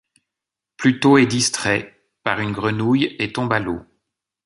Pluto 0.77 1.19
est 1.19 1.27
distrait 1.27 1.95
par 2.23 2.39
une 2.39 2.53
grenouille 2.53 3.15
et 3.19 3.31
tombe 3.31 3.53
à 3.53 3.59
l'eau. 3.59 3.83